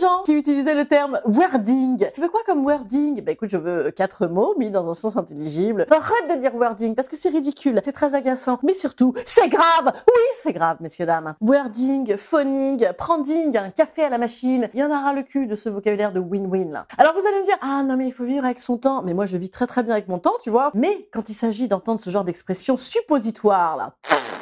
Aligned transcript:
Gens 0.00 0.22
qui 0.24 0.32
utilisez 0.32 0.74
le 0.74 0.84
terme 0.84 1.20
wording, 1.24 2.10
tu 2.14 2.20
veux 2.20 2.28
quoi 2.28 2.40
comme 2.46 2.64
wording? 2.64 3.22
Bah 3.22 3.32
écoute, 3.32 3.48
je 3.50 3.56
veux 3.56 3.90
quatre 3.90 4.26
mots 4.26 4.54
mis 4.58 4.70
dans 4.70 4.88
un 4.88 4.94
sens 4.94 5.16
intelligible. 5.16 5.86
Arrête 5.90 6.36
de 6.36 6.40
dire 6.40 6.54
wording 6.54 6.94
parce 6.94 7.08
que 7.08 7.16
c'est 7.16 7.28
ridicule, 7.28 7.80
c'est 7.84 7.92
très 7.92 8.14
agaçant, 8.14 8.58
mais 8.62 8.74
surtout, 8.74 9.14
c'est 9.26 9.48
grave 9.48 9.86
Oui, 9.86 10.22
c'est 10.42 10.52
grave, 10.52 10.78
messieurs, 10.80 11.06
dames. 11.06 11.34
Wording, 11.40 12.16
phoning, 12.16 12.88
prending, 12.96 13.56
un 13.56 13.70
café 13.70 14.04
à 14.04 14.08
la 14.08 14.18
machine, 14.18 14.68
il 14.74 14.80
y 14.80 14.84
en 14.84 14.90
aura 14.90 15.12
le 15.12 15.22
cul 15.22 15.46
de 15.46 15.56
ce 15.56 15.68
vocabulaire 15.68 16.12
de 16.12 16.20
win-win 16.20 16.70
là. 16.70 16.86
Alors 16.98 17.14
vous 17.14 17.26
allez 17.26 17.40
me 17.40 17.44
dire, 17.44 17.58
ah 17.60 17.82
non 17.82 17.96
mais 17.96 18.06
il 18.06 18.12
faut 18.12 18.24
vivre 18.24 18.44
avec 18.44 18.60
son 18.60 18.78
temps, 18.78 19.02
mais 19.02 19.14
moi 19.14 19.26
je 19.26 19.36
vis 19.36 19.50
très 19.50 19.66
très 19.66 19.82
bien 19.82 19.94
avec 19.94 20.08
mon 20.08 20.18
temps, 20.18 20.34
tu 20.42 20.50
vois. 20.50 20.70
Mais 20.74 21.08
quand 21.12 21.28
il 21.28 21.34
s'agit 21.34 21.68
d'entendre 21.68 22.00
ce 22.00 22.10
genre 22.10 22.24
d'expression 22.24 22.76
suppositoire 22.76 23.76
là, 23.76 23.94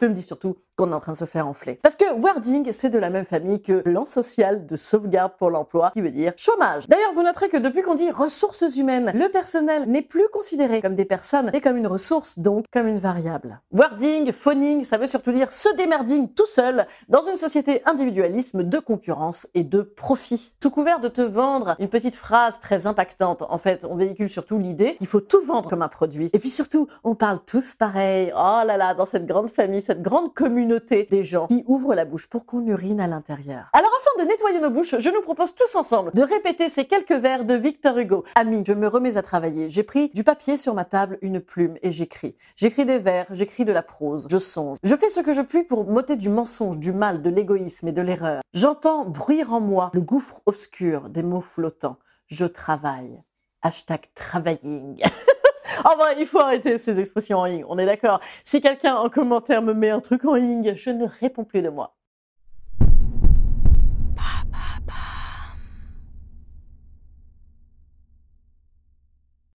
je 0.00 0.06
me 0.06 0.14
dis 0.14 0.22
surtout 0.22 0.56
qu'on 0.76 0.90
est 0.90 0.94
en 0.94 1.00
train 1.00 1.12
de 1.12 1.16
se 1.16 1.24
faire 1.24 1.46
enfler. 1.46 1.78
Parce 1.82 1.96
que 1.96 2.04
wording, 2.20 2.72
c'est 2.72 2.90
de 2.90 2.98
la 2.98 3.10
même 3.10 3.24
famille 3.24 3.62
que 3.62 3.82
plan 3.82 4.04
social 4.04 4.66
de 4.66 4.76
sauvegarde 4.76 5.32
pour 5.38 5.50
l'emploi, 5.50 5.90
qui 5.92 6.00
veut 6.00 6.10
dire 6.10 6.32
chômage. 6.36 6.88
D'ailleurs, 6.88 7.12
vous 7.14 7.22
noterez 7.22 7.48
que 7.48 7.56
depuis 7.56 7.82
qu'on 7.82 7.94
dit 7.94 8.10
ressources 8.10 8.76
humaines, 8.76 9.12
le 9.14 9.28
personnel 9.28 9.88
n'est 9.88 10.02
plus 10.02 10.26
considéré 10.32 10.82
comme 10.82 10.94
des 10.94 11.04
personnes, 11.04 11.50
mais 11.52 11.60
comme 11.60 11.76
une 11.76 11.86
ressource, 11.86 12.38
donc 12.38 12.64
comme 12.72 12.88
une 12.88 12.98
variable. 12.98 13.60
Wording, 13.72 14.32
phoning, 14.32 14.84
ça 14.84 14.98
veut 14.98 15.06
surtout 15.06 15.30
dire 15.30 15.52
se 15.52 15.74
démerding 15.76 16.32
tout 16.32 16.46
seul 16.46 16.86
dans 17.08 17.22
une 17.22 17.36
société 17.36 17.82
individualisme 17.86 18.64
de 18.64 18.78
concurrence 18.78 19.46
et 19.54 19.62
de 19.62 19.82
profit. 19.82 20.56
Sous 20.60 20.70
couvert 20.70 20.98
de 20.98 21.08
te 21.08 21.22
vendre 21.22 21.76
une 21.78 21.88
petite 21.88 22.16
phrase 22.16 22.54
très 22.60 22.86
impactante, 22.86 23.42
en 23.42 23.58
fait, 23.58 23.84
on 23.84 23.94
véhicule 23.94 24.28
surtout 24.28 24.58
l'idée 24.58 24.96
qu'il 24.96 25.06
faut 25.06 25.20
tout 25.20 25.42
vendre 25.44 25.70
comme 25.70 25.82
un 25.82 25.88
produit. 25.88 26.30
Et 26.32 26.38
puis 26.40 26.50
surtout, 26.50 26.88
on 27.04 27.14
parle 27.14 27.38
tous 27.46 27.74
pareil. 27.74 28.32
Oh 28.34 28.62
là 28.66 28.76
là, 28.76 28.94
dans 28.94 29.06
cette 29.06 29.26
grande 29.26 29.50
famille, 29.50 29.82
cette 29.84 30.02
grande 30.02 30.34
communauté 30.34 31.06
des 31.10 31.22
gens 31.22 31.46
qui 31.46 31.62
ouvrent 31.66 31.94
la 31.94 32.04
bouche 32.04 32.26
pour 32.26 32.46
qu'on 32.46 32.66
urine 32.66 33.00
à 33.00 33.06
l'intérieur. 33.06 33.68
Alors 33.72 33.90
afin 34.00 34.24
de 34.24 34.28
nettoyer 34.28 34.60
nos 34.60 34.70
bouches, 34.70 34.98
je 34.98 35.10
nous 35.10 35.20
propose 35.20 35.54
tous 35.54 35.74
ensemble 35.74 36.12
de 36.14 36.22
répéter 36.22 36.68
ces 36.68 36.86
quelques 36.86 37.12
vers 37.12 37.44
de 37.44 37.54
Victor 37.54 37.98
Hugo. 37.98 38.24
Ami, 38.34 38.64
je 38.66 38.72
me 38.72 38.88
remets 38.88 39.16
à 39.16 39.22
travailler. 39.22 39.70
J'ai 39.70 39.82
pris 39.82 40.10
du 40.14 40.24
papier 40.24 40.56
sur 40.56 40.74
ma 40.74 40.84
table, 40.84 41.18
une 41.22 41.40
plume 41.40 41.76
et 41.82 41.90
j'écris. 41.90 42.34
J'écris 42.56 42.84
des 42.84 42.98
vers, 42.98 43.26
j'écris 43.30 43.64
de 43.64 43.72
la 43.72 43.82
prose, 43.82 44.26
je 44.30 44.38
songe. 44.38 44.78
Je 44.82 44.96
fais 44.96 45.08
ce 45.08 45.20
que 45.20 45.32
je 45.32 45.42
puis 45.42 45.62
pour 45.62 45.86
m'ôter 45.86 46.16
du 46.16 46.28
mensonge, 46.28 46.78
du 46.78 46.92
mal, 46.92 47.22
de 47.22 47.30
l'égoïsme 47.30 47.88
et 47.88 47.92
de 47.92 48.02
l'erreur. 48.02 48.42
J'entends 48.54 49.04
bruire 49.04 49.52
en 49.52 49.60
moi 49.60 49.90
le 49.92 50.00
gouffre 50.00 50.40
obscur 50.46 51.08
des 51.10 51.22
mots 51.22 51.40
flottants. 51.40 51.98
Je 52.26 52.46
travaille. 52.46 53.22
Hashtag 53.62 54.00
travailling. 54.14 55.02
En 55.84 55.96
vrai, 55.96 56.16
il 56.18 56.26
faut 56.26 56.40
arrêter 56.40 56.78
ces 56.78 56.98
expressions 57.00 57.38
en 57.38 57.46
ing, 57.46 57.64
on 57.68 57.78
est 57.78 57.86
d'accord. 57.86 58.20
Si 58.44 58.60
quelqu'un 58.60 58.96
en 58.96 59.08
commentaire 59.10 59.62
me 59.62 59.72
met 59.74 59.90
un 59.90 60.00
truc 60.00 60.24
en 60.24 60.36
ing, 60.36 60.74
je 60.76 60.90
ne 60.90 61.06
réponds 61.06 61.44
plus 61.44 61.62
de 61.62 61.68
moi. 61.70 61.94